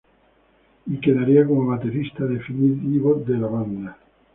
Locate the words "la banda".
3.37-3.97